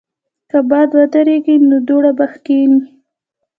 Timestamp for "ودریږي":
0.97-1.55